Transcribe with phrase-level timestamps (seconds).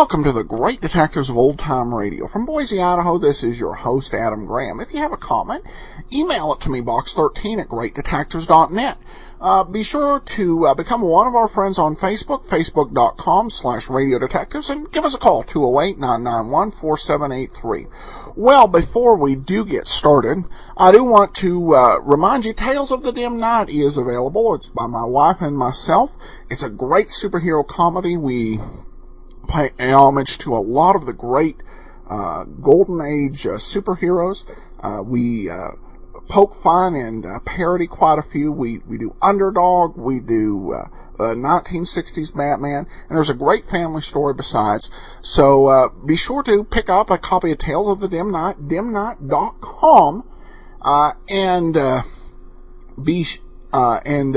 [0.00, 2.26] Welcome to the Great Detectives of Old Time Radio.
[2.26, 4.80] From Boise, Idaho, this is your host, Adam Graham.
[4.80, 5.62] If you have a comment,
[6.10, 8.96] email it to me, box13 at greatdetectives.net.
[9.42, 14.18] Uh, be sure to uh, become one of our friends on Facebook, facebook.com slash radio
[14.18, 17.86] detectives, and give us a call, 208-991-4783.
[18.36, 20.46] Well, before we do get started,
[20.78, 24.54] I do want to uh, remind you Tales of the Dim Knight is available.
[24.54, 26.16] It's by my wife and myself.
[26.48, 28.16] It's a great superhero comedy.
[28.16, 28.60] We
[29.50, 31.56] pay homage to a lot of the great
[32.08, 34.44] uh, golden age uh, superheroes.
[34.80, 35.70] Uh, we uh,
[36.28, 38.52] poke fun and uh, parody quite a few.
[38.52, 44.34] We we do Underdog, we do uh, 1960s Batman, and there's a great family story
[44.34, 44.90] besides.
[45.20, 50.30] So be sure to pick up a copy of Tales of the Dim Knight, dimknight.com,
[51.30, 52.04] and
[53.02, 53.26] be
[53.72, 54.36] and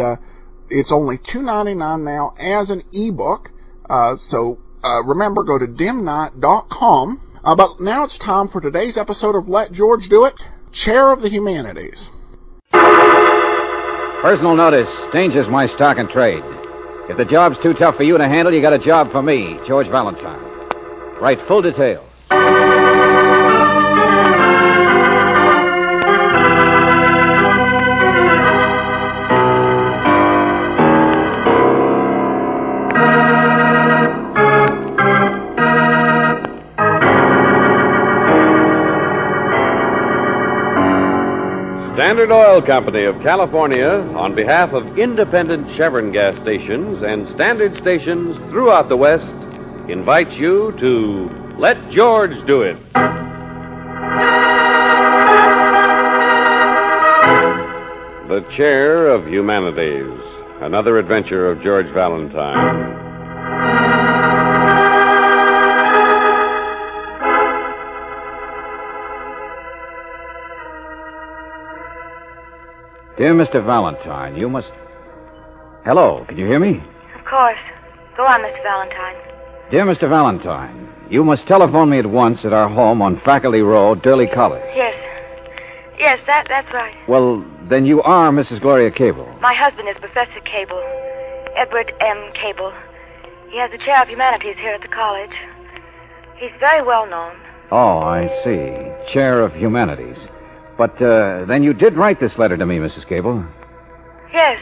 [0.69, 3.51] it's only $2.99 now as an ebook.
[3.89, 7.21] Uh, so uh, remember, go to dimknight.com.
[7.43, 11.21] Uh, but now it's time for today's episode of Let George Do It, Chair of
[11.21, 12.11] the Humanities.
[14.21, 16.43] Personal notice Danger's my stock and trade.
[17.09, 19.59] If the job's too tough for you to handle, you got a job for me,
[19.67, 20.39] George Valentine.
[21.21, 22.07] Write full details.
[42.13, 48.37] Standard Oil Company of California, on behalf of independent Chevron gas stations and standard stations
[48.51, 49.25] throughout the West,
[49.89, 52.77] invites you to Let George Do It.
[58.29, 60.21] The Chair of Humanities,
[60.61, 63.02] another adventure of George Valentine.
[73.23, 73.65] Dear Mr.
[73.65, 74.67] Valentine, you must.
[75.85, 76.83] Hello, can you hear me?
[77.17, 77.63] Of course.
[78.17, 78.61] Go on, Mr.
[78.61, 79.15] Valentine.
[79.71, 80.09] Dear Mr.
[80.09, 84.67] Valentine, you must telephone me at once at our home on Faculty Row, Durley College.
[84.75, 84.93] Yes.
[85.97, 86.93] Yes, that, that's right.
[87.07, 88.59] Well, then you are Mrs.
[88.59, 89.33] Gloria Cable.
[89.39, 90.83] My husband is Professor Cable,
[91.55, 92.29] Edward M.
[92.35, 92.73] Cable.
[93.49, 95.31] He has the chair of humanities here at the college.
[96.35, 97.37] He's very well known.
[97.71, 99.13] Oh, I see.
[99.13, 100.17] Chair of humanities.
[100.77, 103.07] But uh, then you did write this letter to me, Mrs.
[103.07, 103.45] Cable.
[104.33, 104.57] Yes.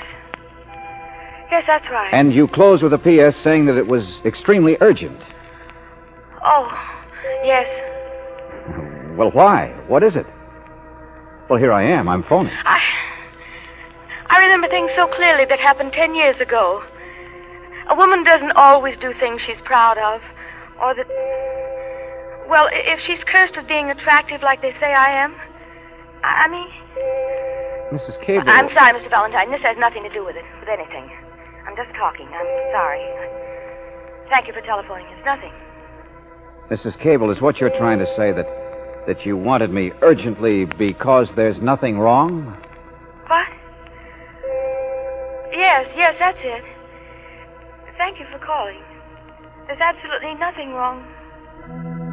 [1.49, 2.13] Yes, that's right.
[2.13, 3.33] And you closed with a P.S.
[3.43, 5.19] saying that it was extremely urgent.
[6.43, 6.67] Oh,
[7.43, 7.65] yes.
[9.17, 9.67] Well, why?
[9.87, 10.25] What is it?
[11.49, 12.07] Well, here I am.
[12.07, 12.53] I'm phoning.
[12.65, 12.79] I.
[14.29, 16.81] I remember things so clearly that happened ten years ago.
[17.89, 20.21] A woman doesn't always do things she's proud of,
[20.81, 21.07] or that.
[22.49, 25.35] Well, if she's cursed with being attractive like they say I am,
[26.23, 26.69] I mean.
[27.91, 28.15] Mrs.
[28.25, 28.47] Cable.
[28.47, 29.09] I'm sorry, Mr.
[29.09, 29.51] Valentine.
[29.51, 31.11] This has nothing to do with it, with anything.
[31.67, 32.27] I'm just talking.
[32.27, 33.03] I'm sorry.
[34.29, 35.05] Thank you for telephoning.
[35.11, 35.51] It's nothing.
[36.71, 36.97] Mrs.
[37.03, 38.47] Cable, is what you're trying to say that
[39.07, 42.55] that you wanted me urgently because there's nothing wrong?
[43.27, 43.47] What?
[45.51, 46.63] Yes, yes, that's it.
[47.97, 48.81] Thank you for calling.
[49.67, 52.10] There's absolutely nothing wrong.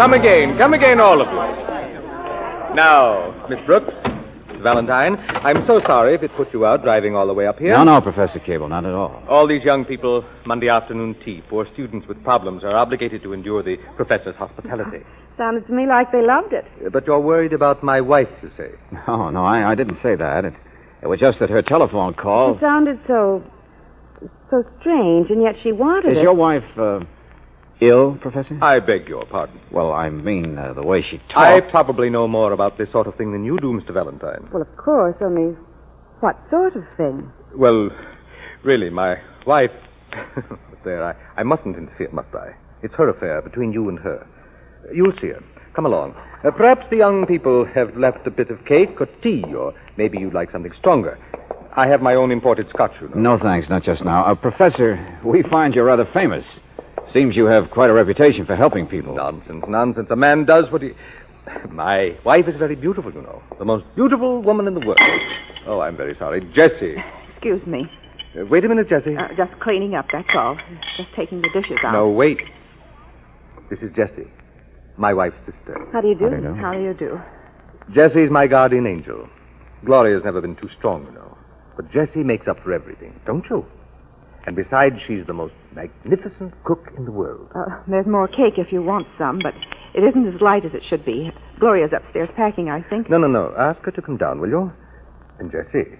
[0.00, 2.74] Come again, come again, all of you.
[2.74, 3.92] Now, Miss Brooks,
[4.62, 7.76] Valentine, I'm so sorry if it put you out driving all the way up here.
[7.76, 9.22] No, no, Professor Cable, not at all.
[9.28, 13.62] All these young people, Monday afternoon tea, poor students with problems, are obligated to endure
[13.62, 14.98] the professor's hospitality.
[15.38, 16.64] Sounded to me like they loved it.
[16.84, 18.70] Uh, But you're worried about my wife, you say.
[19.06, 20.44] No, no, I, I didn't say that.
[20.44, 20.54] It,
[21.02, 22.56] it was just that her telephone call.
[22.56, 23.44] It sounded so.
[24.50, 26.22] so strange, and yet she wanted Is it.
[26.22, 27.00] your wife uh,
[27.88, 28.58] ill, Professor?
[28.62, 29.60] I beg your pardon.
[29.72, 33.06] Well, I mean uh, the way she talks I probably know more about this sort
[33.06, 33.92] of thing than you do, Mr.
[33.92, 34.48] Valentine.
[34.52, 35.56] Well, of course, only.
[36.20, 37.30] What sort of thing?
[37.56, 37.90] Well,
[38.64, 39.16] really, my
[39.46, 39.70] wife.
[40.84, 42.54] there, I, I mustn't interfere, must I?
[42.82, 44.26] It's her affair between you and her.
[44.94, 45.42] You'll see her.
[45.74, 46.14] Come along.
[46.44, 50.18] Uh, perhaps the young people have left a bit of cake or tea, or maybe
[50.18, 51.18] you'd like something stronger.
[51.76, 53.36] I have my own imported scotch, you know.
[53.36, 54.24] No, thanks, not just now.
[54.24, 56.44] Uh, Professor, we find you're rather famous.
[57.14, 59.14] Seems you have quite a reputation for helping people.
[59.14, 60.08] Nonsense, nonsense.
[60.10, 60.90] A man does what he.
[61.70, 63.40] My wife is very beautiful, you know.
[63.58, 64.98] The most beautiful woman in the world.
[65.66, 66.40] Oh, I'm very sorry.
[66.54, 66.96] Jessie.
[67.34, 67.84] Excuse me.
[68.36, 69.16] Uh, wait a minute, Jessie.
[69.16, 70.58] Uh, just cleaning up, that's all.
[70.96, 71.92] Just taking the dishes out.
[71.92, 72.40] no, wait.
[73.70, 74.28] This is Jessie,
[74.98, 75.88] my wife's sister.
[75.92, 76.24] How do you do?
[76.24, 76.54] How do you do?
[76.54, 77.20] How do you do?
[77.94, 79.28] Jessie's my guardian angel.
[79.84, 81.36] Gloria's never been too strong, you know.
[81.76, 83.64] But Jessie makes up for everything, don't you?
[84.46, 87.50] And besides, she's the most magnificent cook in the world.
[87.54, 89.54] Uh, there's more cake if you want some, but
[89.94, 91.30] it isn't as light as it should be.
[91.60, 93.10] Gloria's upstairs packing, I think.
[93.10, 93.52] No, no, no.
[93.58, 94.72] Ask her to come down, will you?
[95.38, 95.90] And Jessie.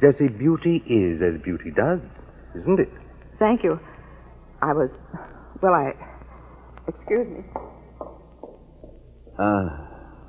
[0.00, 2.00] Jessie, beauty is as beauty does,
[2.60, 2.90] isn't it?
[3.38, 3.78] Thank you.
[4.60, 4.90] I was.
[5.62, 5.92] Well, I.
[6.88, 7.44] Excuse me.
[9.38, 9.68] Uh,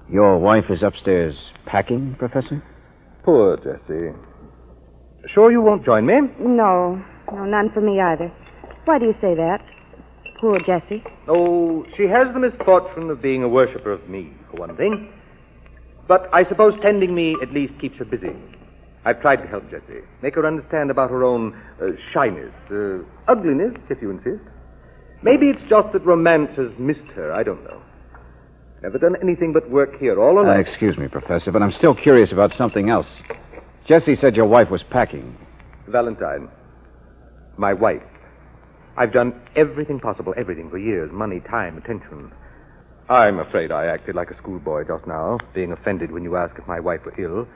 [0.10, 1.36] your wife is upstairs
[1.66, 2.64] packing, Professor?
[3.24, 4.16] Poor Jessie.
[5.34, 6.14] Sure you won't join me?
[6.40, 7.02] No,
[7.32, 8.32] no, none for me either.
[8.86, 9.60] Why do you say that?
[10.40, 11.04] Poor Jessie.
[11.28, 15.12] Oh, she has the misfortune of being a worshipper of me, for one thing.
[16.08, 18.36] But I suppose tending me at least keeps her busy.
[19.06, 23.74] I've tried to help Jessie, make her understand about her own uh, shyness, uh, ugliness,
[23.90, 24.44] if you insist.
[25.24, 27.32] Maybe it's just that romance has missed her.
[27.34, 27.82] I don't know.
[28.82, 30.60] Never done anything but work here all Uh, alone.
[30.60, 33.08] excuse me, Professor, but I'm still curious about something else.
[33.88, 35.38] Jessie said your wife was packing.
[35.88, 36.50] Valentine,
[37.58, 38.02] my wife.
[38.96, 42.32] I've done everything possible, everything for years money, time, attention.
[43.10, 46.68] I'm afraid I acted like a schoolboy just now, being offended when you asked if
[46.68, 47.48] my wife were ill.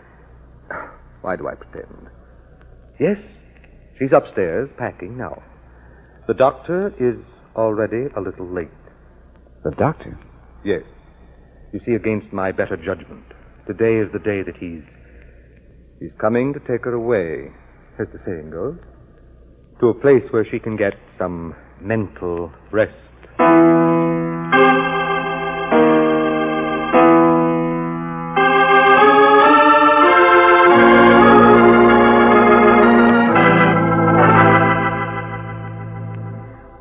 [1.22, 2.10] Why do I pretend?
[3.00, 3.18] Yes,
[4.00, 5.44] she's upstairs packing now.
[6.28, 7.24] The doctor is
[7.56, 8.68] already a little late.
[9.64, 10.20] The doctor?
[10.66, 10.82] Yes.
[11.72, 13.26] You see, against my better judgment,
[13.68, 14.84] today is the day that he's.
[16.00, 17.52] He's coming to take her away,
[18.00, 18.78] as the saying goes,
[19.80, 22.94] to a place where she can get some mental rest.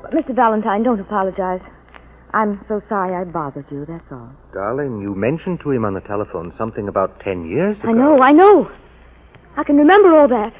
[0.02, 0.34] But Mr.
[0.34, 1.60] Valentine, don't apologize.
[2.32, 4.30] I'm so sorry I bothered you, that's all.
[4.52, 7.88] Darling, you mentioned to him on the telephone something about ten years ago.
[7.88, 8.70] I know, I know.
[9.56, 10.52] I can remember all that.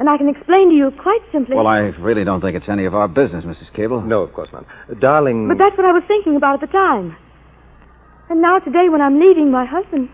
[0.00, 1.54] And I can explain to you quite simply.
[1.54, 3.68] Well, I really don't think it's any of our business, Mrs.
[3.76, 4.00] Cable.
[4.00, 4.64] No, of course not.
[4.98, 5.46] Darling.
[5.46, 7.14] But that's what I was thinking about at the time.
[8.30, 10.08] And now today, when I'm leaving my husband,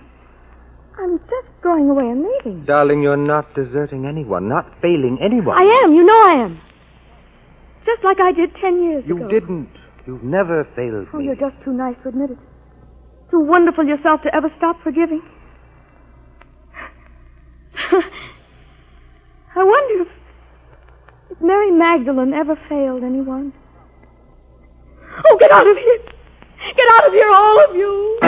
[0.99, 2.65] I'm just going away and leaving.
[2.67, 5.56] Darling, you're not deserting anyone, not failing anyone.
[5.56, 5.94] I am.
[5.94, 6.61] You know I am.
[7.87, 9.29] Just like I did ten years You ago.
[9.31, 9.69] You didn't.
[10.06, 11.27] You've never failed Oh, me.
[11.27, 12.38] you're just too nice to admit it.
[13.31, 15.23] Too wonderful yourself to ever stop forgiving.
[19.58, 20.08] I wonder if,
[21.31, 23.55] if Mary Magdalene ever failed anyone.
[25.26, 25.99] Oh, get out of here!
[26.76, 28.19] Get out of here, all of you!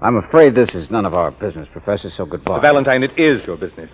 [0.00, 2.60] I'm afraid this is none of our business, Professor, so goodbye.
[2.60, 3.90] Valentine, it is your business.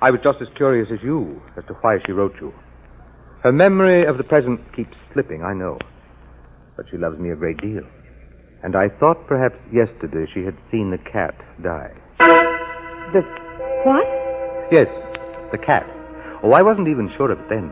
[0.00, 2.52] I was just as curious as you as to why she wrote you.
[3.42, 5.78] Her memory of the present keeps slipping, I know.
[6.76, 7.82] But she loves me a great deal.
[8.64, 11.94] And I thought perhaps yesterday she had seen the cat die.
[13.14, 13.22] The
[13.86, 14.06] what?
[14.74, 14.90] Yes,
[15.52, 15.86] the cat.
[16.42, 17.70] Oh, I wasn't even sure of it then.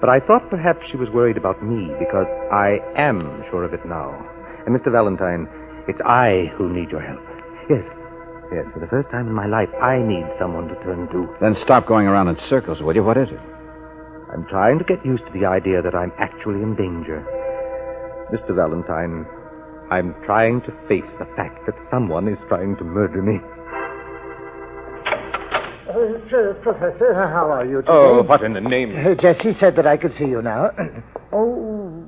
[0.00, 3.84] But I thought perhaps she was worried about me because I am sure of it
[3.84, 4.14] now.
[4.66, 4.92] And Mr.
[4.92, 5.48] Valentine,
[5.88, 7.22] it's I who need your help.
[7.68, 7.82] Yes,
[8.52, 11.34] yes, for the first time in my life, I need someone to turn to.
[11.40, 13.02] Then stop going around in circles, will you?
[13.02, 13.53] What is it?
[14.34, 17.22] I'm trying to get used to the idea that I'm actually in danger.
[18.34, 18.50] Mr.
[18.50, 19.24] Valentine,
[19.92, 23.38] I'm trying to face the fact that someone is trying to murder me.
[25.86, 27.92] Uh, sir, Professor, how are you today?
[27.92, 28.90] Oh, what in the name?
[28.90, 30.70] Uh, Jessie said that I could see you now.
[31.32, 32.02] oh,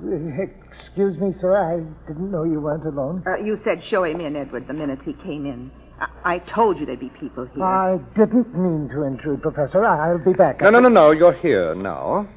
[0.83, 1.55] excuse me, sir.
[1.55, 1.79] I
[2.09, 3.23] didn't know you weren't alone.
[3.25, 5.71] Uh, you said show him in, Edward, the minute he came in.
[6.01, 7.65] I, I told you there'd be people here.
[7.65, 9.85] I didn't mean to intrude, Professor.
[9.85, 10.61] I'll be back.
[10.61, 11.11] No, no, no, no.
[11.13, 12.29] You're here now.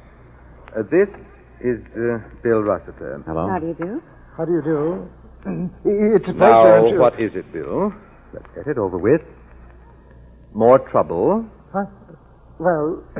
[0.76, 1.08] Uh, this
[1.60, 3.22] is uh, Bill Rossiter.
[3.26, 3.48] Hello?
[3.48, 4.02] How do you do?
[4.36, 5.08] How do you do?
[5.84, 6.82] It's a pleasure.
[6.82, 7.92] Now, to- what is it, Bill?
[8.32, 9.20] Let's get it over with.
[10.54, 11.44] More trouble?
[11.72, 11.84] Huh?
[12.58, 13.02] Well,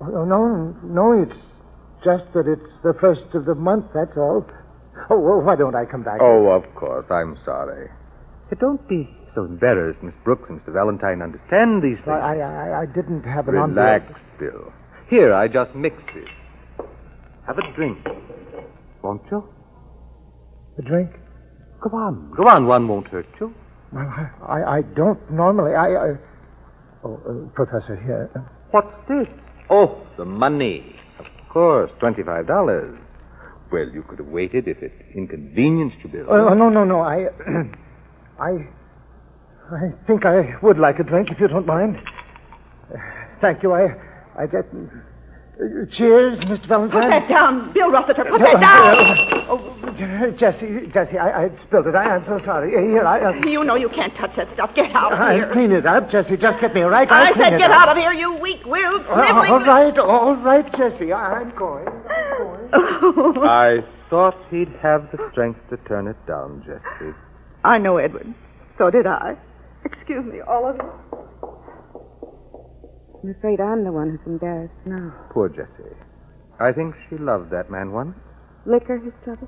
[0.00, 1.40] oh, no, no, it's
[2.04, 4.44] just that it's the first of the month, that's all.
[5.10, 6.18] Oh, well, why don't I come back?
[6.20, 7.06] Oh, of course.
[7.10, 7.88] I'm sorry.
[8.50, 10.72] Hey, don't be so embarrassed, Miss Brooks and Mr.
[10.72, 11.22] Valentine.
[11.22, 12.08] Understand these things.
[12.08, 14.10] I, I, I didn't have an Relax.
[14.40, 14.72] Bill.
[15.08, 16.28] Here, I just mixed it.
[17.46, 17.98] Have a drink.
[19.02, 19.44] Won't you?
[20.78, 21.10] A drink?
[21.80, 22.32] Go on.
[22.36, 22.66] Go on.
[22.66, 23.54] One won't hurt you.
[23.92, 25.74] Well, I, I, I don't normally.
[25.74, 25.86] I.
[25.86, 26.08] I...
[27.04, 28.30] Oh, uh, Professor, here.
[28.72, 29.28] What's this?
[29.70, 30.96] Oh, the money.
[31.20, 32.98] Of course, twenty-five dollars.
[33.70, 36.26] Well, you could have waited if it inconvenienced you, Bill.
[36.28, 37.00] Oh, no, no, no.
[37.00, 37.26] I.
[38.40, 38.68] I.
[39.72, 41.96] I think I would like a drink, if you don't mind.
[42.92, 42.96] Uh,
[43.40, 43.72] Thank you.
[43.72, 43.88] I.
[44.38, 44.66] I get.
[44.66, 46.68] uh, cheers, Mr.
[46.68, 47.02] Valentine.
[47.02, 48.24] Put that down, Bill Rossiter.
[48.30, 49.46] Put No, that down.
[49.48, 51.94] Oh, Jesse, Jesse, I, I spilled it.
[51.94, 52.70] I, I'm so sorry.
[52.70, 53.20] Here, I.
[53.30, 54.70] Uh, You know you can't touch that stuff.
[54.76, 55.50] Get out of I'll here.
[55.52, 56.36] clean it up, Jesse.
[56.36, 57.08] Just get me a rag.
[57.10, 57.80] I I'll clean said get up.
[57.80, 61.12] out of here, you weak-willed, Uh, all right, all right, Jesse.
[61.12, 61.86] I- I'm going.
[61.88, 63.00] I'm
[63.34, 63.48] going.
[63.48, 63.78] I
[64.10, 67.14] thought he'd have the strength to turn it down, Jesse.
[67.64, 68.32] I know, Edward.
[68.78, 69.36] So did I.
[69.86, 70.90] Excuse me, all of you.
[73.22, 75.14] I'm afraid I'm the one who's embarrassed now.
[75.30, 75.94] Poor Jessie.
[76.58, 78.14] I think she loved that man once.
[78.66, 79.46] Liquor, his trouble?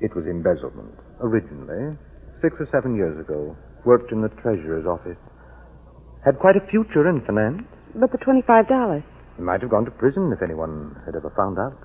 [0.00, 1.96] It was embezzlement, originally.
[2.42, 3.54] Six or seven years ago.
[3.86, 5.18] Worked in the treasurer's office.
[6.24, 7.62] Had quite a future in finance.
[7.94, 9.02] But the $25.
[9.36, 11.78] He might have gone to prison if anyone had ever found out.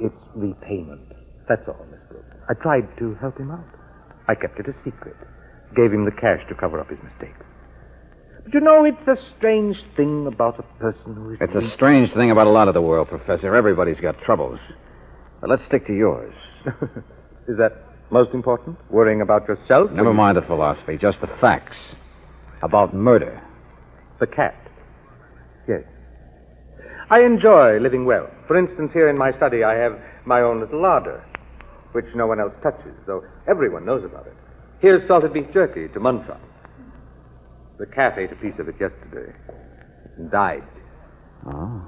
[0.00, 1.08] It's repayment.
[1.48, 2.36] That's all, Miss Brooks.
[2.48, 3.64] I tried to help him out.
[4.28, 5.16] I kept it a secret.
[5.76, 7.34] Gave him the cash to cover up his mistake.
[8.44, 11.38] But you know, it's a strange thing about a person who is.
[11.40, 13.54] It's a strange thing about a lot of the world, Professor.
[13.54, 14.58] Everybody's got troubles.
[15.40, 16.34] But let's stick to yours.
[17.48, 17.72] is that
[18.10, 18.76] most important?
[18.90, 19.90] Worrying about yourself?
[19.92, 21.76] Never mind the philosophy, just the facts.
[22.62, 23.40] About murder.
[24.18, 24.54] The cat.
[25.68, 25.84] Yes.
[27.10, 28.28] I enjoy living well.
[28.46, 31.24] For instance, here in my study, I have my own little larder,
[31.92, 34.34] which no one else touches, though everyone knows about it.
[34.80, 36.40] Here's salted beef jerky to munch on.
[37.78, 39.32] The cat ate a piece of it yesterday
[40.16, 40.62] and died.
[41.46, 41.82] Oh.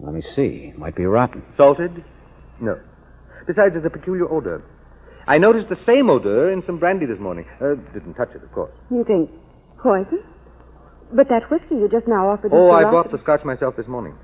[0.00, 0.72] Let me see.
[0.74, 1.42] It Might be rotten.
[1.56, 2.04] Salted?
[2.60, 2.78] No.
[3.46, 4.62] Besides, there's a peculiar odor.
[5.26, 7.44] I noticed the same odor in some brandy this morning.
[7.60, 8.72] Uh, didn't touch it, of course.
[8.90, 9.30] You think
[9.82, 10.22] poison?
[11.14, 13.86] But that whiskey you just now offered Oh, I Rossiter- bought the scotch myself this
[13.86, 14.14] morning.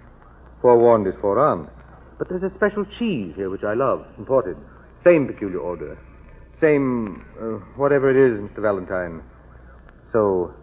[0.60, 1.68] Forewarned is forearmed.
[2.18, 4.56] But there's a special cheese here which I love, imported.
[5.04, 5.96] Same peculiar odor.
[6.60, 7.44] Same, uh,
[7.76, 8.60] whatever it is, Mr.
[8.60, 9.22] Valentine.
[10.12, 10.54] So,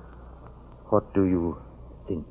[0.89, 1.57] what do you
[2.07, 2.25] think?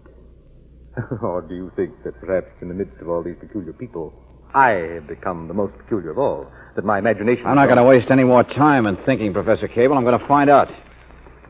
[1.23, 4.15] or do you think that perhaps in the midst of all these peculiar people,
[4.55, 6.47] I have become the most peculiar of all?
[6.77, 7.45] That my imagination.
[7.47, 9.97] I'm not going to waste any more time in thinking, Professor Cable.
[9.97, 10.69] I'm going to find out.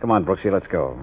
[0.00, 0.98] Come on, Brooksy, let's go.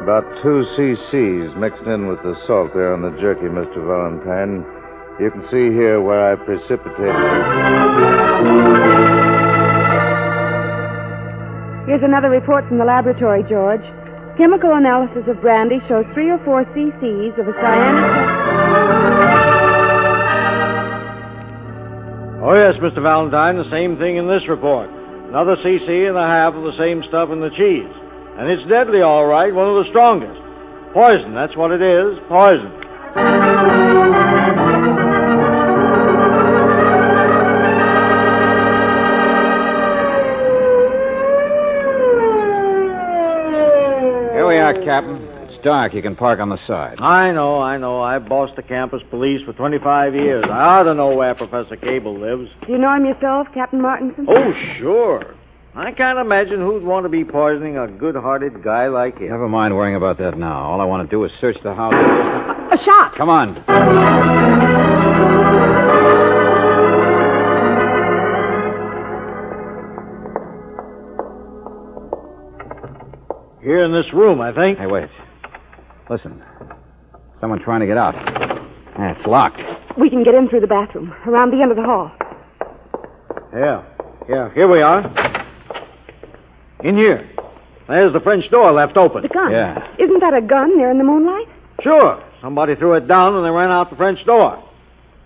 [0.00, 3.84] About two cc's mixed in with the salt there on the jerky, Mr.
[3.84, 4.64] Valentine.
[5.20, 7.44] You can see here where I precipitated it.
[11.84, 13.84] Here's another report from the laboratory, George.
[14.40, 19.20] Chemical analysis of brandy shows three or four cc's of a cyanic.
[22.40, 23.04] Oh, yes, Mr.
[23.04, 24.88] Valentine, the same thing in this report.
[25.28, 27.99] Another cc and a half of the same stuff in the cheese.
[28.40, 30.40] And it's deadly, all right, one of the strongest.
[30.94, 32.72] Poison, that's what it is, poison.
[44.32, 45.20] Here we are, Captain.
[45.44, 45.92] It's dark.
[45.92, 46.96] You can park on the side.
[46.98, 48.00] I know, I know.
[48.00, 50.46] I've bossed the campus police for 25 years.
[50.48, 52.48] I ought to know where Professor Cable lives.
[52.66, 54.26] Do you know him yourself, Captain Martinson?
[54.30, 55.36] Oh, sure.
[55.72, 59.28] I can't imagine who'd want to be poisoning a good-hearted guy like him.
[59.28, 60.64] Never mind worrying about that now.
[60.64, 61.94] All I want to do is search the house.
[61.94, 63.14] A shot.
[63.16, 63.54] Come on.
[73.62, 74.78] Here in this room, I think.
[74.78, 75.08] Hey, wait.
[76.08, 76.42] Listen.
[77.40, 78.14] Someone trying to get out.
[78.98, 79.60] Yeah, it's locked.
[79.96, 82.10] We can get in through the bathroom, around the end of the hall.
[83.54, 83.84] Yeah,
[84.28, 85.29] yeah, here we are.
[86.84, 87.28] In here.
[87.88, 89.22] There's the French door left open.
[89.22, 89.50] The gun.
[89.50, 89.76] Yeah.
[89.98, 91.46] Isn't that a gun there in the moonlight?
[91.82, 92.22] Sure.
[92.40, 94.62] Somebody threw it down and they ran out the French door.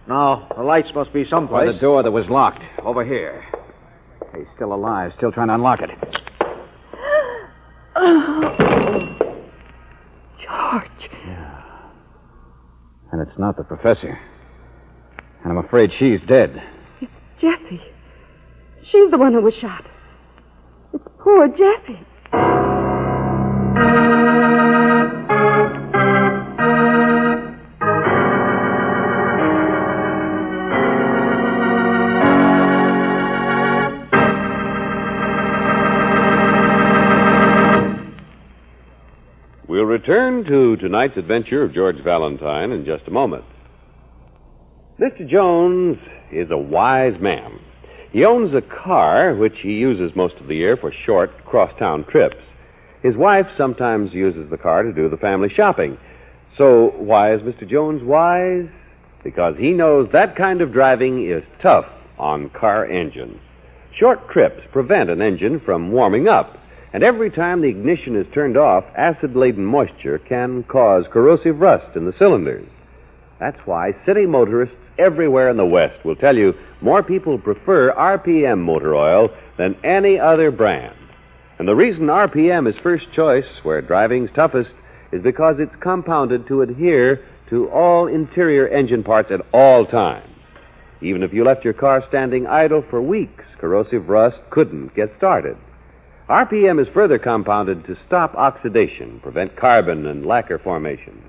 [0.09, 1.75] Now, the lights must be By someplace.
[1.75, 2.61] the door that was locked.
[2.83, 3.45] Over here.
[4.35, 5.91] He's still alive, still trying to unlock it.
[7.97, 8.41] Oh.
[10.43, 11.11] George.
[11.27, 11.61] Yeah.
[13.13, 14.19] And it's not the professor.
[15.45, 16.61] And I'm afraid she's dead.
[17.01, 17.81] It's Jessie.
[18.91, 19.85] She's the one who was shot.
[21.25, 22.05] Poor Jessie.
[39.67, 43.45] We'll return to tonight's adventure of George Valentine in just a moment.
[45.01, 45.27] Mr.
[45.27, 45.97] Jones
[46.31, 47.61] is a wise man.
[48.15, 52.37] He owns a car which he uses most of the year for short cross-town trips.
[53.03, 55.99] His wife sometimes uses the car to do the family shopping.
[56.57, 57.69] So why is Mr.
[57.69, 58.69] Jones wise?
[59.25, 63.41] Because he knows that kind of driving is tough on car engines.
[63.99, 66.57] Short trips prevent an engine from warming up,
[66.93, 71.97] and every time the ignition is turned off, acid laden moisture can cause corrosive rust
[71.97, 72.69] in the cylinders.
[73.41, 78.59] That's why city motorists everywhere in the West will tell you more people prefer RPM
[78.59, 80.97] motor oil than any other brand.
[81.59, 84.71] And the reason RPM is first choice where driving's toughest
[85.13, 90.29] is because it's compounded to adhere to all interior engine parts at all times.
[91.01, 95.57] Even if you left your car standing idle for weeks, corrosive rust couldn't get started.
[96.29, 101.23] RPM is further compounded to stop oxidation, prevent carbon and lacquer formation.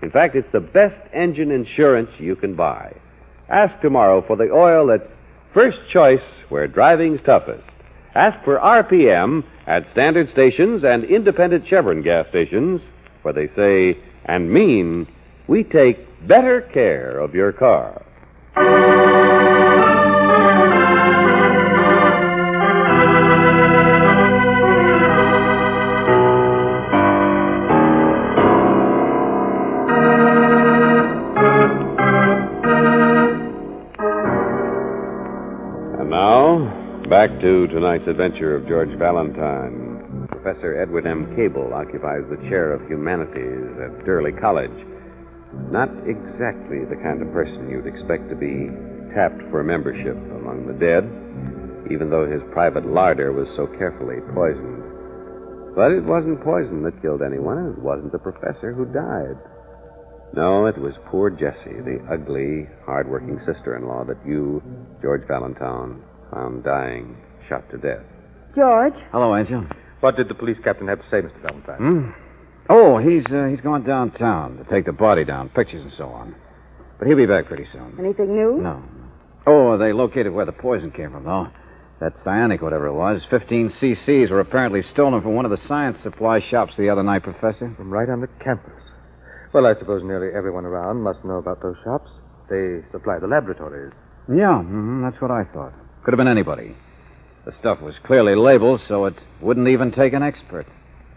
[0.00, 2.94] In fact, it's the best engine insurance you can buy.
[3.50, 5.10] Ask tomorrow for the oil that's
[5.54, 7.64] first choice where driving's toughest.
[8.14, 12.80] Ask for RPM at standard stations and independent Chevron gas stations
[13.22, 15.06] where they say and mean
[15.46, 18.04] we take better care of your car.
[37.40, 40.26] To tonight's adventure of George Valentine.
[40.26, 41.30] Professor Edward M.
[41.36, 44.74] Cable occupies the chair of humanities at Durley College.
[45.70, 48.66] Not exactly the kind of person you'd expect to be
[49.14, 51.06] tapped for membership among the dead,
[51.94, 54.82] even though his private larder was so carefully poisoned.
[55.78, 59.38] But it wasn't poison that killed anyone, and it wasn't the professor who died.
[60.34, 64.58] No, it was poor Jessie, the ugly, hard-working sister-in-law that you,
[65.00, 66.02] George Valentine,
[66.34, 67.16] found dying,
[67.48, 68.04] shot to death.
[68.54, 68.94] George?
[69.12, 69.64] Hello, Angel.
[70.00, 71.40] What did the police captain have to say, Mr.
[71.42, 71.76] Valentine?
[71.78, 72.10] Hmm?
[72.70, 76.34] Oh, he's uh, he's gone downtown to take the body down, pictures and so on.
[76.98, 77.96] But he'll be back pretty soon.
[77.98, 78.58] Anything new?
[78.62, 78.82] No.
[79.46, 81.46] Oh, they located where the poison came from, though.
[82.00, 85.96] That cyanic, whatever it was, 15 cc's were apparently stolen from one of the science
[86.02, 87.72] supply shops the other night, Professor.
[87.76, 88.72] From right on the campus.
[89.54, 92.10] Well, I suppose nearly everyone around must know about those shops.
[92.50, 93.92] They supply the laboratories.
[94.28, 95.72] Yeah, hmm that's what I thought.
[96.04, 96.76] Could have been anybody.
[97.48, 100.66] The stuff was clearly labeled, so it wouldn't even take an expert.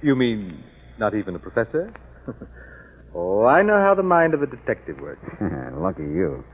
[0.02, 0.64] You mean
[0.98, 1.92] not even a professor?
[3.14, 5.28] oh, I know how the mind of a detective works.
[5.76, 6.46] Lucky you.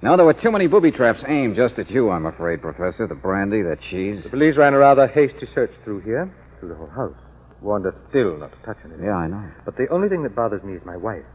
[0.00, 3.08] No, there were too many booby traps aimed just at you, I'm afraid, Professor.
[3.08, 4.22] The brandy, the cheese.
[4.22, 7.18] The police ran a rather hasty search through here, through the whole house.
[7.62, 9.06] Warned us still not to touch anything.
[9.06, 9.42] Yeah, I know.
[9.64, 11.26] But the only thing that bothers me is my wife.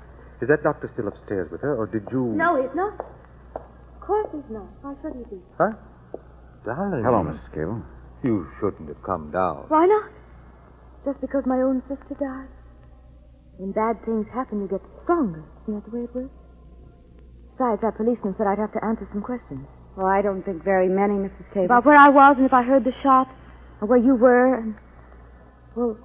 [0.42, 2.24] Is that doctor still upstairs with her, or did you.
[2.40, 3.04] No, he's not.
[3.54, 4.72] Of course he's not.
[4.80, 5.42] Why should he be?
[5.60, 5.76] Huh?
[6.66, 7.04] Darling.
[7.06, 7.46] Hello, Mrs.
[7.54, 7.82] Cable.
[8.24, 9.66] You shouldn't have come down.
[9.70, 10.10] Why not?
[11.06, 12.50] Just because my own sister died?
[13.58, 15.46] When bad things happen, you get stronger.
[15.64, 16.34] Isn't that the way it works?
[17.54, 19.64] Besides, that policeman said I'd have to answer some questions.
[19.96, 21.46] Well, I don't think very many, Mrs.
[21.54, 21.66] Cable.
[21.72, 23.30] About where I was and if I heard the shot,
[23.80, 24.76] or where you were, and.
[25.78, 25.96] Well,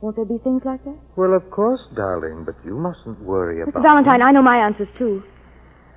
[0.00, 0.96] won't there be things like that?
[1.16, 3.68] Well, of course, darling, but you mustn't worry Mr.
[3.68, 3.82] about.
[3.82, 5.22] Valentine, I know my answers, too.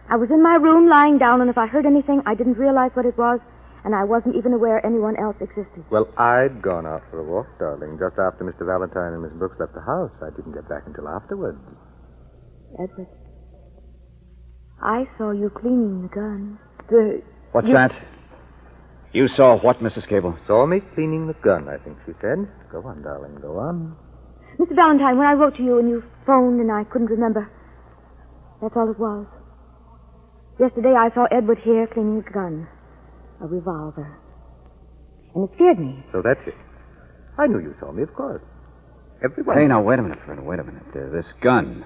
[0.10, 2.92] I was in my room lying down, and if I heard anything, I didn't realize
[2.94, 3.40] what it was,
[3.86, 5.86] and I wasn't even aware anyone else existed.
[5.92, 8.66] Well, I'd gone out for a walk, darling, just after Mr.
[8.66, 10.12] Valentine and Miss Brooks left the house.
[10.22, 11.60] I didn't get back until afterwards.
[12.80, 13.08] Edward,
[14.82, 16.60] I saw you cleaning the gun.
[16.90, 17.22] The.
[17.52, 17.92] What's you- that?
[19.14, 20.08] You saw what, Mrs.
[20.08, 20.38] Cable?
[20.46, 22.46] Saw me cleaning the gun, I think she said.
[22.72, 23.96] Go on, darling, go on.
[24.60, 24.76] Mr.
[24.76, 27.50] Valentine, when I wrote to you and you phoned and I couldn't remember,
[28.62, 29.26] that's all it was.
[30.60, 32.68] Yesterday I saw Edward here cleaning a gun,
[33.42, 34.18] a revolver.
[35.36, 36.04] And it scared me.
[36.12, 36.56] So that's it.
[37.38, 38.42] I knew you saw me, of course.
[39.24, 39.58] Everyone.
[39.58, 40.40] Hey, now, wait a minute, Fred.
[40.44, 40.84] Wait a minute.
[40.96, 41.86] Uh, this gun.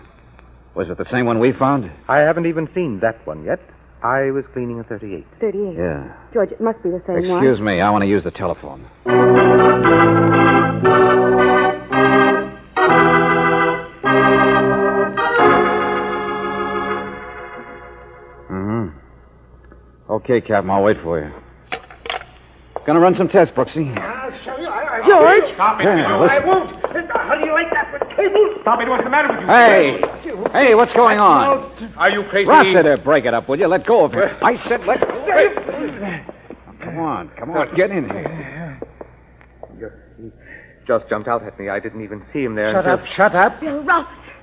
[0.76, 1.90] Was it the same one we found?
[2.08, 3.60] I haven't even seen that one yet.
[4.04, 5.26] I was cleaning a 38.
[5.40, 5.76] 38.
[5.78, 6.14] Yeah.
[6.34, 7.44] George, it must be the same one.
[7.44, 7.82] Excuse me.
[7.82, 8.88] I want to use the telephone.
[18.50, 20.12] Mm-hmm.
[20.14, 20.70] Okay, Captain.
[20.70, 21.32] I'll wait for you.
[22.86, 23.94] Gonna run some tests, Brooksy.
[23.98, 24.68] I'll show you.
[24.68, 25.54] I, I, George!
[25.54, 25.84] Stop it.
[25.86, 26.82] Yeah, no, I won't.
[27.14, 28.58] How do you like that for cable?
[28.62, 28.90] Stop it.
[28.90, 29.48] What's the matter with you?
[29.48, 30.02] Hey!
[30.52, 31.94] Hey, what's going on?
[31.98, 32.50] Are you crazy?
[32.50, 33.68] Rossiter, break it up, will you?
[33.68, 34.22] Let go of him.
[34.42, 35.22] I said let go.
[36.84, 38.80] Come on, come on, get in here.
[40.18, 40.32] He
[40.88, 41.70] just jumped out at me.
[41.70, 42.74] I didn't even see him there.
[42.74, 43.60] Shut until- up, shut up.
[43.62, 44.34] Bill Rossiter.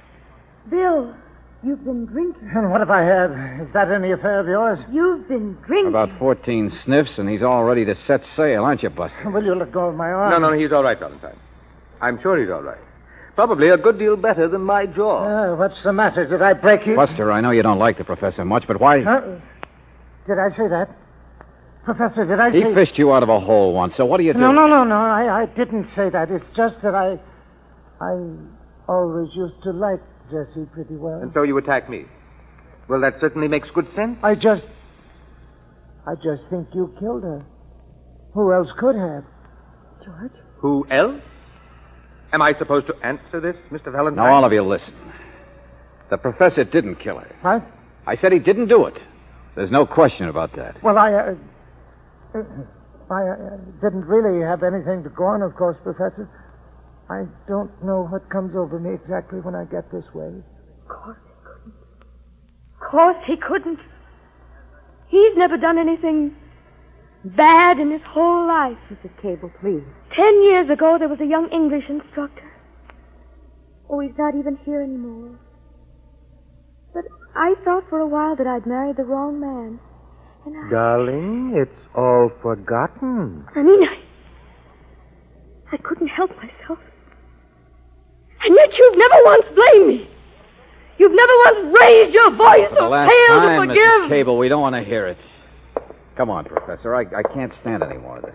[0.70, 1.14] Bill,
[1.62, 2.50] you've been drinking.
[2.54, 3.30] And what if I have?
[3.60, 4.78] Is that any affair of yours?
[4.92, 5.88] You've been drinking.
[5.88, 9.30] About 14 sniffs, and he's all ready to set sail, aren't you, Buster?
[9.30, 10.42] Will you let go of my arm?
[10.42, 11.38] No, no, he's all right, Valentine.
[12.00, 12.78] I'm sure he's all right.
[13.34, 15.52] Probably a good deal better than my jaw.
[15.52, 16.26] Uh, what's the matter?
[16.26, 16.96] Did I break you?
[16.96, 19.02] Buster, I know you don't like the professor much, but why?
[19.02, 19.20] Huh?
[20.26, 20.88] Did I say that?
[21.84, 22.74] Professor, did I say He say...
[22.74, 24.40] fished you out of a hole once, so what do you do?
[24.40, 24.96] No, no, no, no.
[24.96, 26.30] I, I didn't say that.
[26.30, 27.18] It's just that I...
[28.00, 28.14] I
[28.88, 31.20] always used to like Jessie pretty well.
[31.20, 32.04] And so you attack me.
[32.88, 34.16] Well, that certainly makes good sense.
[34.22, 34.64] I just...
[36.06, 37.44] I just think you killed her.
[38.34, 39.24] Who else could have?
[40.04, 40.32] George?
[40.60, 41.20] Who else?
[42.32, 43.92] Am I supposed to answer this, Mr.
[43.92, 44.24] Valentine?
[44.24, 44.94] Now, all of you, listen.
[46.10, 47.36] The professor didn't kill her.
[47.42, 47.66] What?
[48.06, 48.94] I said he didn't do it.
[49.54, 50.82] There's no question about that.
[50.82, 51.12] Well, I...
[51.12, 52.42] Uh, uh,
[53.10, 56.28] I uh, didn't really have anything to go on, of course, Professor.
[57.10, 60.28] I don't know what comes over me exactly when I get this way.
[60.28, 61.74] Of course he couldn't.
[62.74, 63.80] Of course he couldn't.
[65.08, 66.36] He's never done anything
[67.24, 68.76] bad in his whole life.
[68.92, 69.10] Mrs.
[69.22, 69.82] Cable, please.
[70.14, 72.44] Ten years ago, there was a young English instructor.
[73.88, 75.38] Oh, he's not even here anymore.
[76.92, 79.80] But I thought for a while that I'd married the wrong man.
[80.44, 80.70] And I...
[80.70, 83.46] Darling, it's all forgotten.
[83.56, 83.96] I mean, I...
[85.72, 86.78] I couldn't help myself.
[88.44, 90.10] And yet you've never once blamed me.
[90.98, 93.82] You've never once raised your voice For the or last failed time, to forgive.
[94.02, 94.08] Mrs.
[94.08, 95.18] Cable, we don't want to hear it.
[96.16, 96.94] Come on, Professor.
[96.94, 98.34] I, I can't stand any more of this.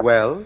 [0.00, 0.44] Well,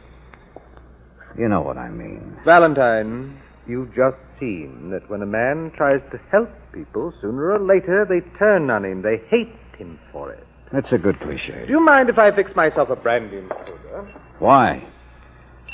[1.39, 2.37] You know what I mean.
[2.45, 8.07] Valentine, you've just seen that when a man tries to help people, sooner or later
[8.09, 9.03] they turn on him.
[9.03, 10.47] They hate him for it.
[10.73, 11.65] That's a good cliche.
[11.67, 14.09] Do you mind if I fix myself a brandy and soda?
[14.39, 14.87] Why?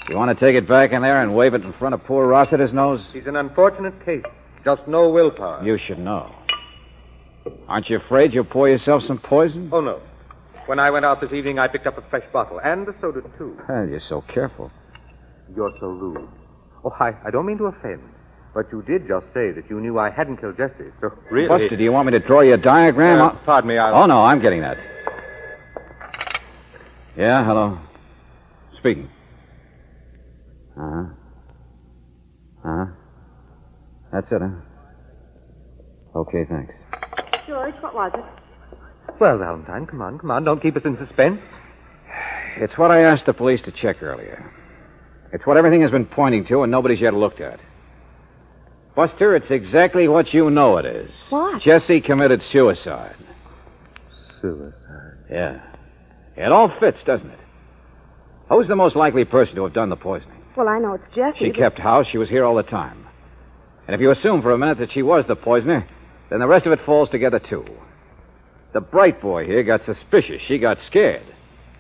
[0.09, 2.27] You want to take it back in there and wave it in front of poor
[2.27, 3.01] Rossiter's nose?
[3.13, 4.25] He's an unfortunate case.
[4.65, 5.63] Just no willpower.
[5.63, 6.35] You should know.
[7.69, 9.69] Aren't you afraid you'll pour yourself some poison?
[9.73, 10.01] Oh, no.
[10.67, 13.21] When I went out this evening, I picked up a fresh bottle, and a soda,
[13.37, 13.59] too.
[13.69, 14.71] Well, you're so careful.
[15.55, 16.29] You're so rude.
[16.85, 18.03] Oh, I, I don't mean to offend,
[18.55, 20.91] but you did just say that you knew I hadn't killed Jesse.
[21.01, 21.49] So, really.
[21.49, 23.21] Buster, do you want me to draw you a diagram?
[23.21, 24.03] Uh, pardon me, I'll...
[24.03, 24.77] Oh, no, I'm getting that.
[27.17, 27.79] Yeah, hello.
[28.79, 29.11] Speaking.
[30.79, 31.05] Uh huh.
[32.65, 32.93] Uh huh.
[34.13, 36.19] That's it, huh?
[36.21, 36.73] Okay, thanks.
[37.47, 38.25] George, what was it?
[39.21, 40.45] Well, Valentine, come on, come on.
[40.45, 41.41] Don't keep us in suspense.
[42.59, 44.53] It's what I asked the police to check earlier.
[45.33, 47.61] It's what everything has been pointing to, and nobody's yet looked at.
[48.97, 51.11] Buster, it's exactly what you know it is.
[51.31, 51.63] What?
[51.63, 53.17] Jesse committed suicide.
[54.41, 55.19] Suicide.
[55.31, 55.61] Yeah.
[56.37, 57.39] It all fits, doesn't it?
[58.49, 60.38] Who's the most likely person to have done the poisoning?
[60.59, 61.39] Well, I know it's Jesse.
[61.39, 62.07] She but- kept house.
[62.11, 63.07] She was here all the time.
[63.87, 65.87] And if you assume for a minute that she was the poisoner,
[66.31, 67.65] then the rest of it falls together, too.
[68.75, 70.43] The bright boy here got suspicious.
[70.49, 71.23] She got scared.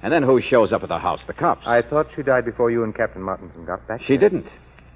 [0.00, 1.18] And then who shows up at the house?
[1.26, 1.66] The cops.
[1.66, 4.00] I thought she died before you and Captain Martinson got back.
[4.06, 4.46] She didn't.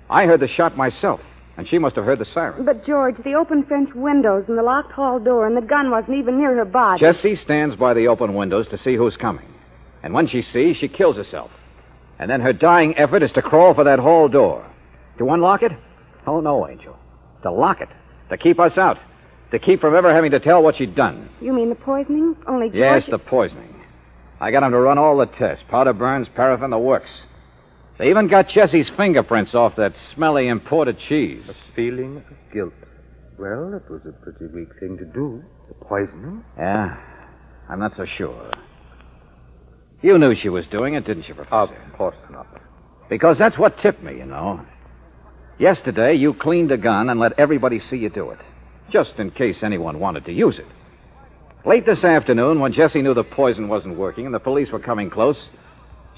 [0.09, 1.21] I heard the shot myself,
[1.57, 2.65] and she must have heard the siren.
[2.65, 6.19] But, George, the open French windows and the locked hall door and the gun wasn't
[6.19, 7.01] even near her body.
[7.01, 9.49] Jessie stands by the open windows to see who's coming.
[10.05, 11.51] And when she sees, she kills herself.
[12.23, 14.65] And then her dying effort is to crawl for that hall door.
[15.19, 15.73] To unlock it?
[16.25, 16.97] Oh, no, Angel.
[17.43, 17.89] To lock it.
[18.31, 18.97] To keep us out.
[19.51, 21.29] To keep from ever having to tell what she'd done.
[21.41, 22.37] You mean the poisoning?
[22.47, 22.77] Only George...
[22.77, 23.75] Yes, the poisoning.
[24.41, 27.11] I got 'em to run all the tests powder burns, paraffin, the works.
[27.99, 31.43] They even got Jessie's fingerprints off that smelly imported cheese.
[31.49, 32.73] A feeling of guilt.
[33.37, 35.43] Well, it was a pretty weak thing to do.
[35.67, 36.45] The poisoning.
[36.57, 36.97] Yeah,
[37.69, 38.53] I'm not so sure.
[40.03, 41.75] You knew she was doing it, didn't you, Professor?
[41.75, 42.47] Of course not.
[43.09, 44.61] Because that's what tipped me, you know.
[45.59, 48.39] Yesterday, you cleaned a gun and let everybody see you do it,
[48.91, 50.67] just in case anyone wanted to use it.
[51.65, 55.09] Late this afternoon, when Jessie knew the poison wasn't working and the police were coming
[55.09, 55.37] close,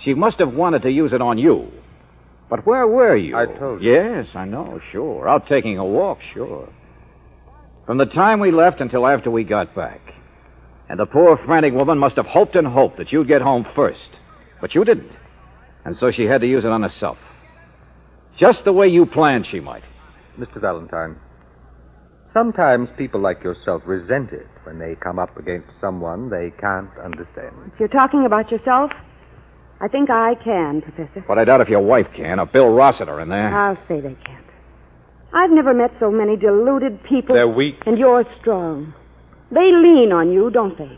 [0.02, 1.70] she must have wanted to use it on you.
[2.48, 3.36] But where were you?
[3.36, 3.92] I told you.
[3.92, 5.28] Yes, I know, sure.
[5.28, 6.72] Out taking a walk, sure.
[7.84, 10.00] From the time we left until after we got back.
[10.88, 13.98] And the poor frantic woman must have hoped and hoped that you'd get home first.
[14.60, 15.12] But you didn't.
[15.84, 17.18] And so she had to use it on herself.
[18.38, 19.84] Just the way you planned she might.
[20.38, 20.60] Mr.
[20.60, 21.16] Valentine,
[22.32, 27.54] sometimes people like yourself resent it when they come up against someone they can't understand.
[27.72, 28.90] If you're talking about yourself,
[29.80, 31.24] I think I can, Professor.
[31.26, 33.54] But I doubt if your wife can, or Bill Rossiter in there.
[33.54, 34.44] I'll say they can't.
[35.32, 37.34] I've never met so many deluded people.
[37.34, 37.74] They're weak.
[37.86, 38.94] And you're strong.
[39.50, 40.90] They lean on you, don't they?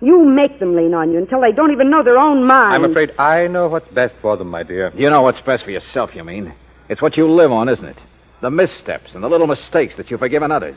[0.00, 2.74] You make them lean on you until they don't even know their own mind.
[2.74, 4.92] I'm afraid I know what's best for them, my dear.
[4.94, 6.54] You know what's best for yourself, you mean?
[6.88, 7.96] It's what you live on, isn't it?
[8.42, 10.76] The missteps and the little mistakes that you forgive in others.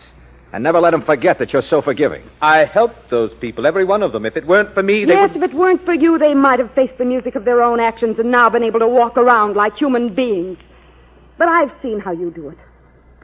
[0.53, 2.23] And never let them forget that you're so forgiving.
[2.41, 4.25] I helped those people, every one of them.
[4.25, 5.43] If it weren't for me, they Yes, would...
[5.43, 8.15] if it weren't for you, they might have faced the music of their own actions
[8.17, 10.57] and now been able to walk around like human beings.
[11.37, 12.57] But I've seen how you do it.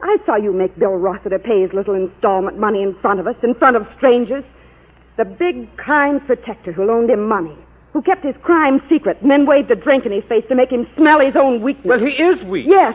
[0.04, 3.36] I saw you make Bill Rossiter pay his little installment money in front of us,
[3.42, 4.44] in front of strangers.
[5.16, 7.56] The big, kind protector who loaned him money,
[7.94, 10.70] who kept his crime secret and then waved a drink in his face to make
[10.70, 11.86] him smell his own weakness.
[11.86, 12.66] Well, he is weak.
[12.68, 12.94] Yes.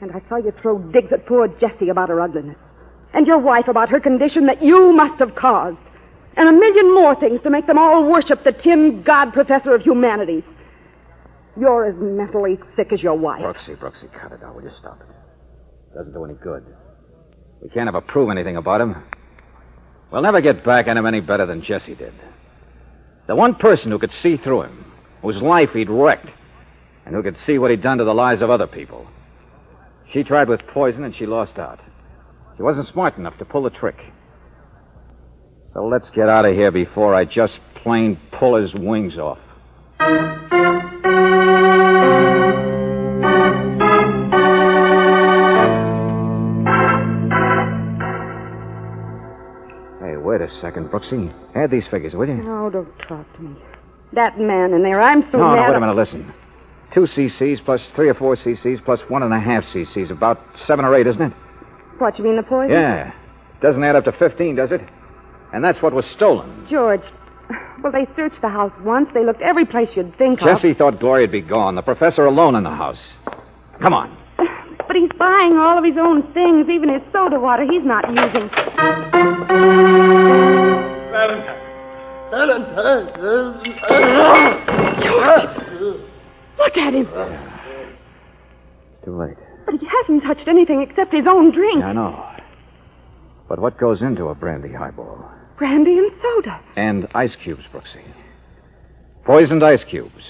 [0.00, 2.56] And I saw you throw digs at poor Jessie about her ugliness.
[3.12, 5.78] And your wife about her condition that you must have caused.
[6.36, 9.82] And a million more things to make them all worship the Tim God Professor of
[9.82, 10.44] Humanities.
[11.58, 13.40] You're as mentally sick as your wife.
[13.40, 14.54] Brooksy, Brooksy, cut it out.
[14.54, 15.15] Will you stop it?
[15.96, 16.62] Doesn't do any good.
[17.62, 19.02] We can't ever prove anything about him.
[20.12, 22.12] We'll never get back at him any better than Jesse did.
[23.26, 26.28] The one person who could see through him, whose life he'd wrecked,
[27.06, 29.06] and who could see what he'd done to the lives of other people.
[30.12, 31.80] She tried with poison and she lost out.
[32.58, 33.96] She wasn't smart enough to pull the trick.
[35.72, 39.38] So let's get out of here before I just plain pull his wings off.
[50.76, 51.32] Second, Brooksy.
[51.54, 52.34] Add these figures, will you?
[52.34, 53.56] No, don't talk to me.
[54.12, 55.56] That man in there, I'm so no, mad.
[55.56, 56.32] no, wait a minute, listen.
[56.94, 60.10] Two CCs plus three or four CCs plus one and a half CCs.
[60.10, 61.32] About seven or eight, isn't it?
[61.98, 62.72] What, you mean the poison?
[62.72, 63.12] Yeah.
[63.60, 64.80] Doesn't add up to 15, does it?
[65.52, 66.66] And that's what was stolen.
[66.70, 67.00] George,
[67.82, 69.08] well, they searched the house once.
[69.14, 70.46] They looked every place you'd think of.
[70.46, 71.74] Jesse thought Gloria'd be gone.
[71.74, 72.98] The professor alone in the house.
[73.82, 74.16] Come on.
[74.86, 78.48] But he's buying all of his own things, even his soda water he's not using.
[86.58, 87.06] Look at him.
[88.92, 89.36] It's too late.
[89.64, 91.82] But he hasn't touched anything except his own drink.
[91.82, 92.24] I know.
[93.48, 95.24] But what goes into a brandy highball?
[95.58, 96.60] Brandy and soda.
[96.76, 98.04] And ice cubes, Brooksy.
[99.24, 100.24] Poisoned ice cubes.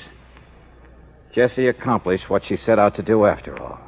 [1.35, 3.79] Jessie accomplished what she set out to do after all.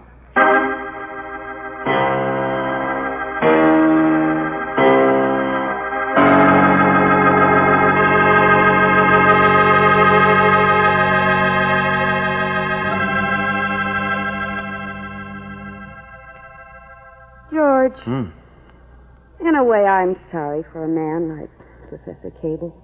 [22.09, 22.75] Professor Cable.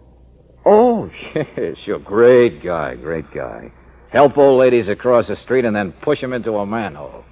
[0.66, 3.72] Oh, yes, you're a great guy, great guy.
[4.12, 7.24] Help old ladies across the street and then push them into a manhole.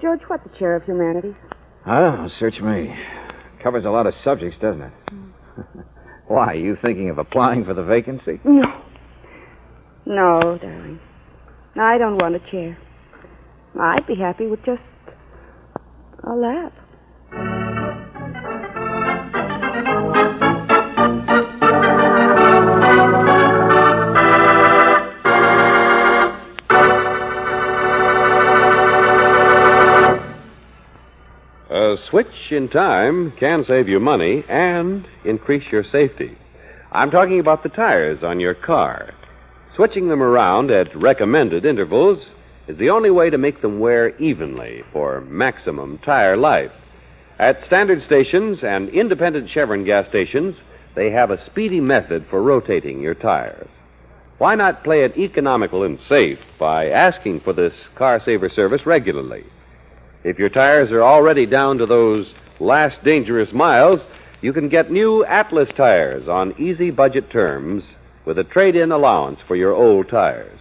[0.00, 1.34] George, what's the chair of humanities?
[1.86, 2.94] Oh, search me.
[3.62, 4.92] Covers a lot of subjects, doesn't it?
[6.28, 8.40] Why, are you thinking of applying for the vacancy?
[8.44, 8.62] No.
[10.06, 11.00] No, darling.
[11.76, 12.78] I don't want a chair.
[13.78, 14.82] I'd be happy with just
[16.24, 16.72] a lap.
[32.10, 36.36] Switch in time can save you money and increase your safety.
[36.90, 39.12] I'm talking about the tires on your car.
[39.76, 42.18] Switching them around at recommended intervals
[42.66, 46.72] is the only way to make them wear evenly for maximum tire life.
[47.38, 50.54] At standard stations and independent Chevron gas stations,
[50.96, 53.68] they have a speedy method for rotating your tires.
[54.38, 59.44] Why not play it economical and safe by asking for this car saver service regularly?
[60.24, 62.26] If your tires are already down to those
[62.60, 64.00] last dangerous miles,
[64.40, 67.82] you can get new Atlas tires on easy budget terms
[68.26, 70.58] with a trade in allowance for your old tires.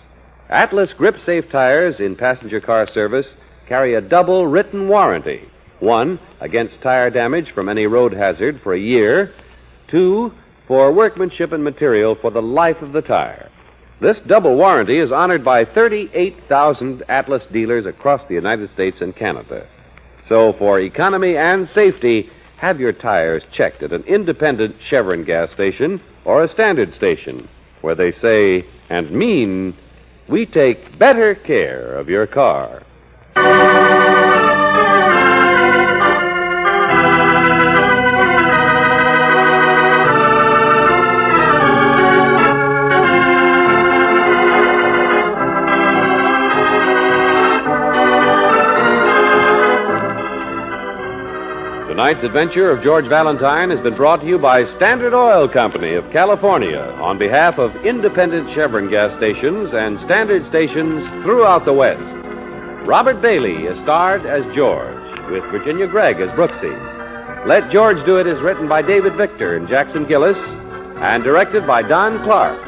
[0.49, 3.25] Atlas Grip Safe tires in passenger car service
[3.67, 5.41] carry a double written warranty
[5.79, 9.33] one, against tire damage from any road hazard for a year,
[9.89, 10.31] two,
[10.67, 13.49] for workmanship and material for the life of the tire.
[13.99, 19.67] This double warranty is honored by 38,000 Atlas dealers across the United States and Canada.
[20.29, 22.29] So, for economy and safety,
[22.61, 27.49] have your tires checked at an independent Chevron gas station or a standard station
[27.81, 29.75] where they say and mean,
[30.29, 32.83] we take better care of your car.
[51.97, 56.05] Tonight's adventure of George Valentine has been brought to you by Standard Oil Company of
[56.13, 62.05] California on behalf of independent Chevron gas stations and standard stations throughout the West.
[62.85, 64.93] Robert Bailey is starred as George,
[65.33, 66.69] with Virginia Gregg as Brooksy.
[67.49, 70.37] Let George Do It is written by David Victor and Jackson Gillis
[71.01, 72.61] and directed by Don Clark.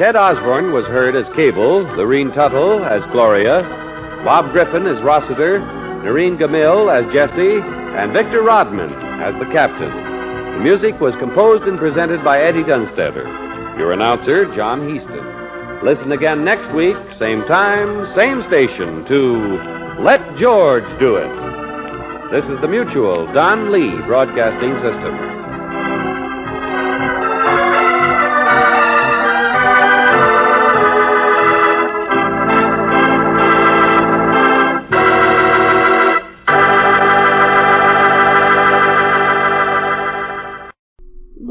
[0.00, 3.60] Ted Osborne was heard as Cable, Lorene Tuttle as Gloria,
[4.24, 5.60] Bob Griffin as Rossiter,
[6.04, 7.58] Noreen Gammill as Jessie,
[7.98, 9.90] and Victor Rodman as the captain.
[10.58, 13.26] The music was composed and presented by Eddie Dunstedter.
[13.78, 15.86] Your announcer, John Heaston.
[15.86, 19.20] Listen again next week, same time, same station, to
[20.02, 21.30] Let George Do It.
[22.34, 25.37] This is the Mutual Don Lee Broadcasting System.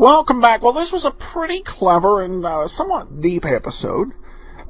[0.07, 0.61] Welcome back.
[0.61, 4.13] Well, this was a pretty clever and uh, somewhat deep episode.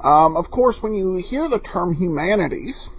[0.02, 2.90] Um, of course, when you hear the term humanities,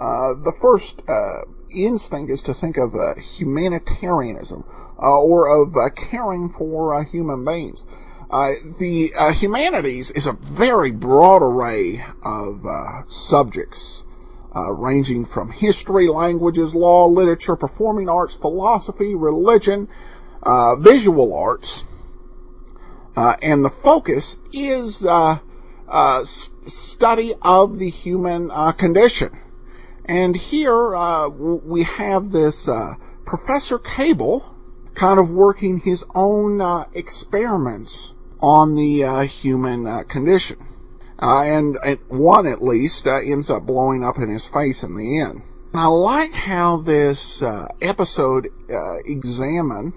[0.00, 4.64] uh, the first uh, instinct is to think of uh, humanitarianism
[5.00, 7.86] uh, or of uh, caring for human beings.
[8.28, 14.02] the humanities is a very broad array of subjects.
[14.52, 19.86] ranging from history, languages, law, literature, performing arts, philosophy, religion,
[20.42, 21.84] uh, visual arts,
[23.16, 25.38] uh, and the focus is uh,
[25.88, 29.30] uh study of the human uh, condition.
[30.04, 32.68] And here uh, we have this
[33.26, 34.54] Professor Cable
[34.94, 36.62] kind of working his own
[36.94, 40.56] experiments on the human condition.
[41.18, 45.42] and, and, one at least ends up blowing up in his face in the end.
[45.74, 47.42] I like how this
[47.82, 48.48] episode
[49.04, 49.92] examine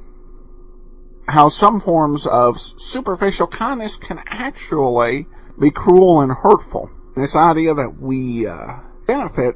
[1.28, 5.28] how some forms of superficial kindness can actually
[5.60, 6.90] be cruel and hurtful.
[7.16, 9.56] This idea that we uh, benefit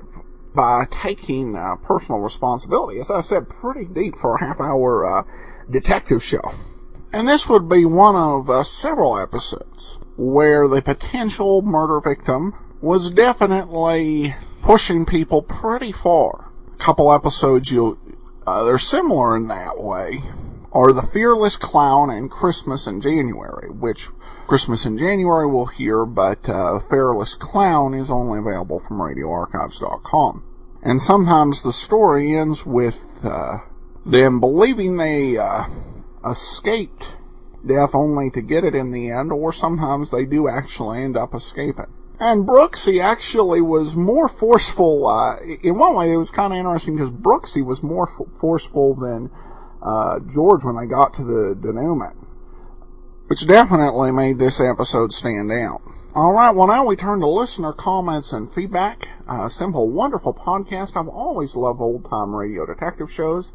[0.53, 5.23] by taking uh, personal responsibility, as I said, pretty deep for a half hour uh,
[5.69, 6.51] detective show.
[7.11, 13.11] And this would be one of uh, several episodes where the potential murder victim was
[13.11, 16.51] definitely pushing people pretty far.
[16.73, 17.97] A couple episodes you
[18.45, 20.19] uh, they're similar in that way
[20.75, 24.09] are The Fearless Clown and Christmas in January, which
[24.45, 30.43] Christmas in January we'll hear, but uh, Fearless Clown is only available from radioarchives.com.
[30.83, 33.59] And sometimes the story ends with uh,
[34.05, 35.63] them believing they uh,
[36.29, 37.15] escaped
[37.65, 41.33] death only to get it in the end, or sometimes they do actually end up
[41.33, 41.93] escaping.
[42.19, 45.07] And Brooksy actually was more forceful.
[45.07, 48.93] Uh, in one way, it was kind of interesting because Brooksy was more f- forceful
[48.93, 49.31] than
[49.85, 52.15] uh, George when they got to the denouement,
[53.27, 55.81] which definitely made this episode stand out.
[56.15, 59.09] All right, well now we turn to listener comments and feedback.
[59.29, 60.97] A simple, wonderful podcast.
[60.97, 63.53] I've always loved old time radio detective shows.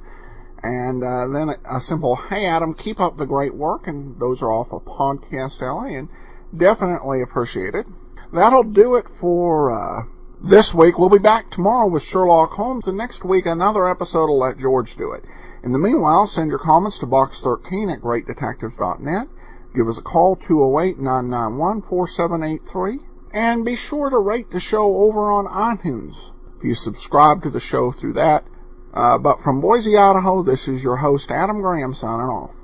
[0.62, 4.52] And uh, then a simple, hey Adam, keep up the great work, and those are
[4.52, 6.08] off of Podcast Alley, and
[6.54, 7.86] definitely appreciate it.
[8.32, 10.02] That'll do it for uh,
[10.38, 10.98] this week.
[10.98, 14.96] We'll be back tomorrow with Sherlock Holmes, and next week another episode will let George
[14.96, 15.24] do it.
[15.62, 19.28] In the meanwhile, send your comments to box13 at greatdetectives.net.
[19.74, 23.04] Give us a call, 208-991-4783.
[23.32, 27.60] And be sure to rate the show over on iTunes if you subscribe to the
[27.60, 28.44] show through that.
[28.92, 32.59] Uh, but from Boise, Idaho, this is your host, Adam Graham, signing off.